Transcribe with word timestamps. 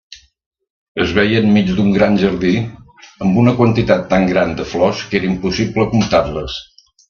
Es 1.03 1.11
veia 1.17 1.41
enmig 1.41 1.69
d'un 1.79 1.91
gran 1.97 2.17
jardí 2.23 2.53
amb 3.27 3.39
una 3.43 3.55
quantitat 3.61 4.09
tan 4.15 4.27
gran 4.33 4.57
de 4.63 4.69
flors 4.73 5.07
que 5.13 5.21
era 5.23 5.33
impossible 5.35 5.91
comptar-les. 5.95 6.59